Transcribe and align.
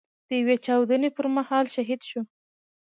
د 0.27 0.29
يوې 0.41 0.55
چاودنې 0.65 1.09
پر 1.15 1.25
مهال 1.35 1.65
شهيد 1.75 2.01
شو. 2.09 2.21